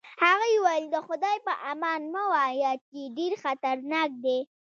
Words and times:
هغې 0.23 0.49
وویل: 0.59 0.85
د 0.89 0.95
خدای 1.07 1.37
په 1.47 1.53
امان 1.71 2.01
مه 2.13 2.23
وایه، 2.31 2.71
چې 2.89 2.99
ډېر 3.17 3.33
خطرناک 3.43 4.09
دی. 4.23 4.39